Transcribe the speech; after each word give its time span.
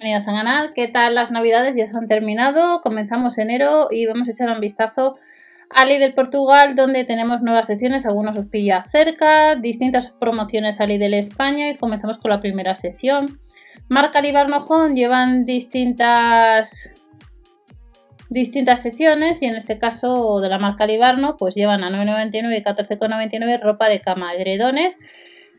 Bienvenidos 0.00 0.28
a 0.28 0.32
canal, 0.32 0.72
¿qué 0.72 0.88
tal 0.88 1.14
las 1.14 1.30
navidades? 1.30 1.76
Ya 1.76 1.86
se 1.86 1.94
han 1.94 2.06
terminado, 2.06 2.80
comenzamos 2.80 3.36
enero 3.36 3.88
y 3.90 4.06
vamos 4.06 4.28
a 4.28 4.30
echar 4.30 4.48
un 4.48 4.58
vistazo 4.58 5.18
a 5.68 5.84
Lidl 5.84 6.14
Portugal 6.14 6.74
donde 6.74 7.04
tenemos 7.04 7.42
nuevas 7.42 7.66
secciones, 7.66 8.06
algunos 8.06 8.34
os 8.38 8.46
pilla 8.46 8.82
cerca, 8.84 9.56
distintas 9.56 10.10
promociones 10.18 10.80
a 10.80 10.86
Lidl 10.86 11.12
España 11.12 11.68
y 11.68 11.76
comenzamos 11.76 12.16
con 12.16 12.30
la 12.30 12.40
primera 12.40 12.76
sección. 12.76 13.40
Marca 13.90 14.22
Libarnojón 14.22 14.96
llevan 14.96 15.44
distintas 15.44 16.90
distintas 18.30 18.80
secciones 18.80 19.42
y 19.42 19.46
en 19.46 19.54
este 19.54 19.78
caso 19.78 20.40
de 20.40 20.48
la 20.48 20.58
marca 20.58 20.86
Libarno 20.86 21.36
pues 21.36 21.54
llevan 21.54 21.84
a 21.84 21.90
9,99 21.90 22.58
y 22.58 22.64
14,99 22.64 23.60
ropa 23.60 23.90
de 23.90 24.00
cama, 24.00 24.32
edredones 24.32 24.98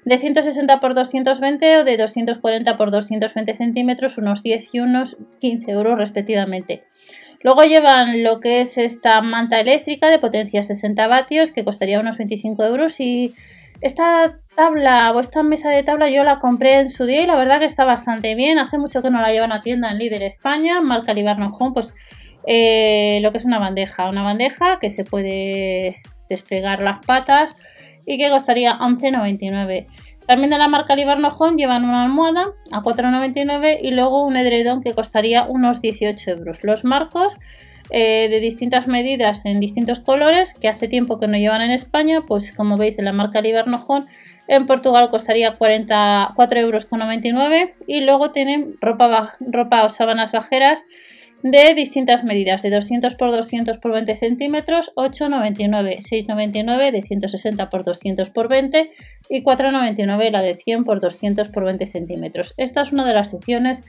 de 0.06 0.18
160 0.18 0.80
por 0.80 0.94
220 0.94 1.78
o 1.78 1.84
de 1.84 1.98
240 1.98 2.78
por 2.78 2.92
220 2.92 3.56
centímetros, 3.56 4.18
unos 4.18 4.44
10 4.44 4.70
y 4.74 4.80
unos 4.80 5.18
15 5.40 5.72
euros 5.72 5.98
respectivamente. 5.98 6.84
Luego 7.44 7.64
llevan 7.64 8.24
lo 8.24 8.40
que 8.40 8.62
es 8.62 8.78
esta 8.78 9.22
manta 9.22 9.60
eléctrica 9.60 10.10
de 10.10 10.20
potencia 10.20 10.62
60 10.62 11.08
vatios 11.08 11.52
que 11.52 11.64
costaría 11.64 12.00
unos 12.00 12.18
25 12.18 12.64
euros 12.66 13.00
y 13.00 13.34
esta 13.82 14.38
tabla 14.56 15.12
o 15.12 15.20
esta 15.20 15.42
mesa 15.42 15.70
de 15.70 15.82
tabla 15.82 16.10
yo 16.10 16.24
la 16.24 16.38
compré 16.38 16.80
en 16.80 16.92
su 16.92 17.06
día 17.06 17.24
y 17.24 17.26
la 17.26 17.36
verdad 17.36 17.60
que 17.60 17.66
está 17.66 17.84
bastante 17.84 18.36
bien. 18.36 18.60
Hace 18.60 18.78
mucho 18.78 19.02
que 19.02 19.10
no 19.10 19.22
la 19.22 19.32
llevan 19.32 19.52
a 19.52 19.62
tienda 19.62 19.90
en 19.92 19.98
Líder 19.98 20.22
España, 20.22 20.82
marca 20.82 21.14
Libarno 21.14 21.50
Home, 21.50 21.74
pues 21.74 21.94
eh, 22.46 23.20
lo 23.24 23.32
que 23.32 23.40
es 23.40 23.46
una 23.46 23.58
bandeja, 23.58 24.10
una 24.10 24.24
bandeja 24.24 24.78
que 24.80 24.92
se 24.92 25.04
puede 25.04 26.02
desplegar 26.30 26.82
las 26.82 27.04
patas 27.06 27.56
y 28.06 28.18
que 28.18 28.30
costaría 28.30 28.78
11,99. 28.80 29.88
También 30.28 30.50
de 30.50 30.58
la 30.58 30.68
marca 30.68 30.96
Libarno 30.96 31.30
Home 31.30 31.58
llevan 31.58 31.84
una 31.84 32.04
almohada 32.04 32.48
a 32.72 32.82
4,99 32.82 33.80
y 33.82 33.92
luego 33.92 34.26
un 34.26 34.38
edredón 34.38 34.82
que 34.82 34.94
costaría 34.94 35.46
unos 35.46 35.82
18 35.82 36.32
euros. 36.32 36.64
Los 36.64 36.84
marcos 36.84 37.38
eh, 37.90 38.30
de 38.30 38.40
distintas 38.40 38.88
medidas 38.88 39.44
en 39.46 39.60
distintos 39.60 40.00
colores 40.00 40.54
que 40.54 40.70
hace 40.70 40.88
tiempo 40.88 41.20
que 41.20 41.28
no 41.28 41.38
llevan 41.38 41.62
en 41.62 41.72
España, 41.72 42.22
pues 42.26 42.54
como 42.54 42.78
veis 42.78 42.96
de 42.96 43.04
la 43.04 43.12
marca 43.12 43.42
Libarno 43.42 43.84
Home 43.86 44.06
en 44.48 44.66
Portugal 44.66 45.10
costaría 45.10 45.58
44,99 45.58 46.56
euros 46.58 46.88
y 47.88 48.02
luego 48.02 48.32
tienen 48.32 48.76
ropa, 48.80 49.36
ropa 49.40 49.84
o 49.84 49.90
sábanas 49.90 50.32
bajeras 50.32 50.86
de 51.44 51.74
distintas 51.74 52.24
medidas, 52.24 52.62
de 52.62 52.70
200 52.70 53.16
por 53.16 53.32
200 53.32 53.78
por 53.78 53.92
20 53.92 54.16
centímetros, 54.16 54.92
8,99, 54.96 55.98
6,99 56.00 56.92
de 56.92 57.02
160 57.02 57.70
por 57.70 57.84
200 57.84 58.30
por 58.30 58.48
20 58.48 58.92
y 59.30 59.44
4,99 59.44 60.32
la 60.32 60.42
de 60.42 60.56
100 60.56 60.84
por 60.84 61.00
200 61.00 61.50
por 61.50 61.66
20 61.66 61.88
centímetros. 61.88 62.54
Esta 62.58 62.82
es 62.82 62.92
una 62.92 63.06
de 63.06 63.14
las 63.14 63.30
secciones 63.30 63.84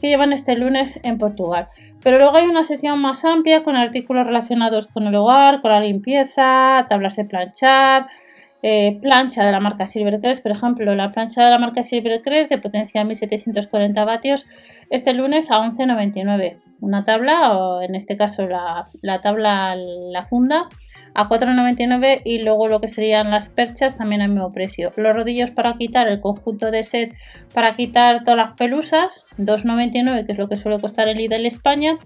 que 0.00 0.08
llevan 0.08 0.32
este 0.32 0.56
lunes 0.56 1.00
en 1.02 1.18
Portugal. 1.18 1.68
Pero 2.02 2.18
luego 2.18 2.36
hay 2.36 2.46
una 2.46 2.62
sección 2.62 3.00
más 3.00 3.24
amplia 3.24 3.62
con 3.62 3.76
artículos 3.76 4.26
relacionados 4.26 4.86
con 4.86 5.06
el 5.06 5.14
hogar, 5.14 5.60
con 5.60 5.70
la 5.70 5.80
limpieza, 5.80 6.86
tablas 6.88 7.16
de 7.16 7.24
planchar, 7.24 8.08
eh, 8.68 8.98
plancha 9.00 9.46
de 9.46 9.52
la 9.52 9.60
marca 9.60 9.86
Silvercrest, 9.86 10.42
por 10.42 10.50
ejemplo, 10.50 10.92
la 10.96 11.12
plancha 11.12 11.44
de 11.44 11.50
la 11.52 11.58
marca 11.60 11.84
Silvercrest 11.84 12.50
de 12.50 12.58
potencia 12.58 13.04
1740 13.04 14.04
vatios 14.04 14.44
este 14.90 15.14
lunes 15.14 15.52
a 15.52 15.60
11,99 15.60 16.56
una 16.80 17.04
tabla, 17.04 17.56
o 17.56 17.80
en 17.80 17.94
este 17.94 18.16
caso 18.16 18.48
la, 18.48 19.20
tabla, 19.22 19.76
la 19.76 20.26
funda, 20.26 20.68
a 21.16 21.30
4,99 21.30 22.20
y 22.26 22.40
luego 22.40 22.68
lo 22.68 22.80
que 22.80 22.88
serían 22.88 23.30
las 23.30 23.48
perchas 23.48 23.96
también 23.96 24.20
al 24.20 24.28
mismo 24.28 24.52
precio. 24.52 24.92
Los 24.96 25.16
rodillos 25.16 25.50
para 25.50 25.78
quitar 25.78 26.08
el 26.08 26.20
conjunto 26.20 26.70
de 26.70 26.84
set 26.84 27.14
para 27.54 27.74
quitar 27.74 28.22
todas 28.22 28.36
las 28.36 28.52
pelusas, 28.52 29.24
2,99 29.38 30.26
que 30.26 30.32
es 30.32 30.38
lo 30.38 30.48
que 30.48 30.58
suele 30.58 30.78
costar 30.78 31.08
el 31.08 31.16
Lidl 31.16 31.46
España. 31.46 31.98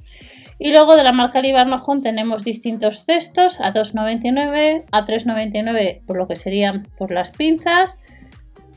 Y 0.60 0.70
luego 0.70 0.94
de 0.94 1.02
la 1.02 1.12
marca 1.12 1.40
Libarnojón 1.40 2.02
tenemos 2.02 2.44
distintos 2.44 3.04
cestos 3.04 3.60
a 3.60 3.72
2,99, 3.72 4.84
a 4.92 5.04
3,99 5.04 6.04
por 6.06 6.16
lo 6.16 6.28
que 6.28 6.36
serían 6.36 6.86
por 6.96 7.10
las 7.10 7.32
pinzas, 7.32 8.00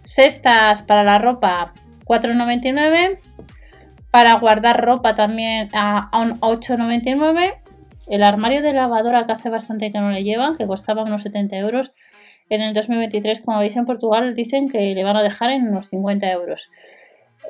cestas 0.03 0.81
para 0.81 1.03
la 1.03 1.19
ropa 1.19 1.73
4,99 2.05 3.19
para 4.09 4.35
guardar 4.35 4.83
ropa 4.83 5.15
también 5.15 5.69
a, 5.73 6.09
8,99. 6.11 7.62
El 8.07 8.23
armario 8.23 8.61
de 8.61 8.73
lavadora 8.73 9.25
que 9.25 9.31
hace 9.31 9.49
bastante 9.49 9.91
que 9.91 9.99
no 9.99 10.11
le 10.11 10.23
llevan, 10.23 10.57
que 10.57 10.67
costaba 10.67 11.03
unos 11.03 11.21
70 11.21 11.55
euros. 11.57 11.93
En 12.49 12.61
el 12.61 12.73
2023, 12.73 13.41
como 13.41 13.59
veis 13.59 13.75
en 13.75 13.85
Portugal, 13.85 14.35
dicen 14.35 14.69
que 14.69 14.93
le 14.93 15.03
van 15.03 15.15
a 15.15 15.23
dejar 15.23 15.49
en 15.51 15.67
unos 15.67 15.87
50 15.87 16.29
euros. 16.31 16.69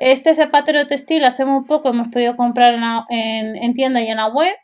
Este 0.00 0.34
zapatero 0.34 0.86
textil 0.86 1.24
hace 1.24 1.44
muy 1.44 1.64
poco 1.64 1.90
hemos 1.90 2.08
podido 2.08 2.36
comprar 2.36 2.74
en, 3.08 3.74
tienda 3.74 4.00
y 4.02 4.08
en 4.08 4.16
la 4.16 4.28
web. 4.28 4.54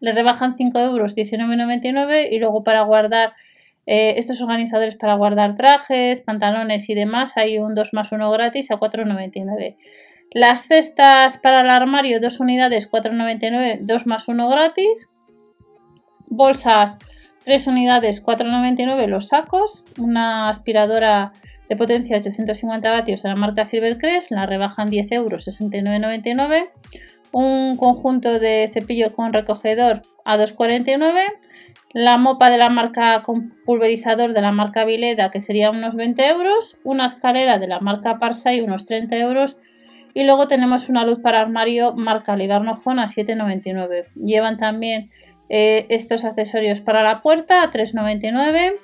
Le 0.00 0.12
rebajan 0.12 0.56
5 0.56 0.78
euros, 0.80 1.16
19,99 1.16 2.28
y 2.30 2.38
luego 2.38 2.64
para 2.64 2.82
guardar 2.82 3.34
eh, 3.86 4.14
estos 4.16 4.40
organizadores 4.40 4.96
para 4.96 5.14
guardar 5.14 5.56
trajes, 5.56 6.22
pantalones 6.22 6.88
y 6.88 6.94
demás 6.94 7.36
hay 7.36 7.58
un 7.58 7.74
2 7.74 7.92
más 7.94 8.12
1 8.12 8.30
gratis 8.30 8.70
a 8.70 8.76
4,99. 8.78 9.76
Las 10.34 10.66
cestas 10.66 11.36
para 11.36 11.60
el 11.60 11.68
armario, 11.68 12.18
dos 12.18 12.40
unidades, 12.40 12.90
4,99, 12.90 13.80
2 13.82 14.06
más 14.06 14.28
1 14.28 14.48
gratis. 14.48 15.12
Bolsas, 16.26 16.98
3 17.44 17.66
unidades, 17.66 18.24
4,99 18.24 19.06
los 19.08 19.28
sacos. 19.28 19.84
Una 19.98 20.48
aspiradora 20.48 21.34
de 21.68 21.76
potencia 21.76 22.16
850 22.16 22.90
vatios 22.90 23.22
de 23.22 23.28
la 23.28 23.36
marca 23.36 23.66
Silvercrest, 23.66 24.30
la 24.30 24.46
rebajan 24.46 24.88
10 24.88 25.12
euros, 25.12 25.46
69,99. 25.46 26.70
Un 27.32 27.76
conjunto 27.76 28.38
de 28.38 28.70
cepillo 28.72 29.14
con 29.14 29.34
recogedor 29.34 30.00
a 30.24 30.38
2,49. 30.38 31.26
La 31.92 32.16
mopa 32.16 32.48
de 32.48 32.56
la 32.56 32.70
marca 32.70 33.20
con 33.20 33.50
pulverizador 33.66 34.32
de 34.32 34.40
la 34.40 34.52
marca 34.52 34.86
Vileda, 34.86 35.30
que 35.30 35.42
sería 35.42 35.70
unos 35.70 35.94
20 35.94 36.26
euros. 36.26 36.78
Una 36.84 37.04
escalera 37.04 37.58
de 37.58 37.68
la 37.68 37.80
marca 37.80 38.18
Parsai, 38.18 38.62
unos 38.62 38.86
30 38.86 39.14
euros 39.16 39.58
y 40.14 40.24
luego 40.24 40.48
tenemos 40.48 40.88
una 40.88 41.04
luz 41.04 41.18
para 41.20 41.40
armario 41.40 41.94
marca 41.94 42.36
Libarno 42.36 42.72
a 42.72 42.76
7,99. 42.76 44.06
Llevan 44.14 44.56
también 44.56 45.10
eh, 45.48 45.86
estos 45.88 46.24
accesorios 46.24 46.80
para 46.80 47.02
la 47.02 47.20
puerta 47.20 47.62
a 47.62 47.70
3,99. 47.70 48.74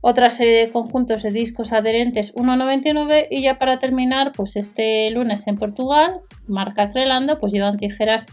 Otra 0.00 0.30
serie 0.30 0.66
de 0.66 0.70
conjuntos 0.70 1.22
de 1.22 1.32
discos 1.32 1.72
adherentes 1.72 2.34
1,99 2.34 3.26
y 3.30 3.42
ya 3.42 3.58
para 3.58 3.80
terminar, 3.80 4.32
pues 4.32 4.56
este 4.56 5.10
lunes 5.10 5.46
en 5.48 5.56
Portugal, 5.56 6.20
marca 6.46 6.90
Crelando, 6.90 7.40
pues 7.40 7.52
llevan 7.52 7.78
tijeras 7.78 8.26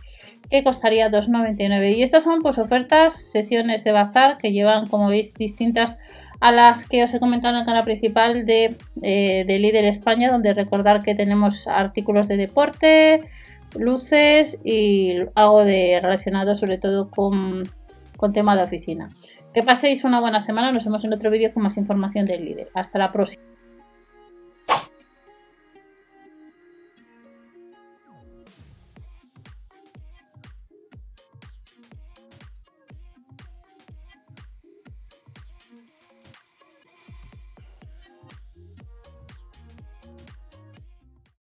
que 0.49 0.63
costaría 0.63 1.09
2,99 1.09 1.95
y 1.95 2.03
estas 2.03 2.23
son 2.23 2.41
pues 2.41 2.59
ofertas, 2.59 3.31
secciones 3.31 3.83
de 3.83 3.91
bazar 3.91 4.37
que 4.37 4.51
llevan 4.51 4.87
como 4.87 5.07
veis 5.07 5.33
distintas 5.33 5.97
a 6.39 6.51
las 6.51 6.87
que 6.87 7.03
os 7.03 7.13
he 7.13 7.19
comentado 7.19 7.55
en 7.55 7.61
el 7.61 7.65
canal 7.65 7.83
principal 7.83 8.45
de, 8.45 8.77
eh, 9.01 9.45
de 9.47 9.59
Líder 9.59 9.85
España, 9.85 10.31
donde 10.31 10.53
recordar 10.53 11.03
que 11.03 11.15
tenemos 11.15 11.67
artículos 11.67 12.27
de 12.27 12.37
deporte, 12.37 13.21
luces 13.77 14.59
y 14.63 15.17
algo 15.35 15.63
de 15.63 15.99
relacionado 16.01 16.55
sobre 16.55 16.77
todo 16.77 17.09
con, 17.09 17.69
con 18.17 18.33
tema 18.33 18.55
de 18.55 18.63
oficina. 18.63 19.09
Que 19.53 19.63
paséis 19.63 20.03
una 20.03 20.19
buena 20.19 20.41
semana, 20.41 20.71
nos 20.71 20.83
vemos 20.83 21.05
en 21.05 21.13
otro 21.13 21.31
vídeo 21.31 21.53
con 21.53 21.63
más 21.63 21.77
información 21.77 22.25
del 22.25 22.43
líder. 22.43 22.69
Hasta 22.73 22.99
la 22.99 23.11
próxima. 23.11 23.44